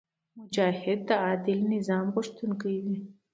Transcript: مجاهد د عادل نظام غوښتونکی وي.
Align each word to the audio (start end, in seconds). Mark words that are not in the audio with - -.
مجاهد 0.39 0.99
د 1.09 1.11
عادل 1.25 1.59
نظام 1.73 2.05
غوښتونکی 2.15 2.75
وي. 2.85 2.97